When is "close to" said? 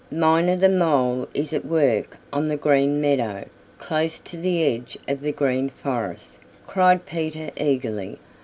3.77-4.35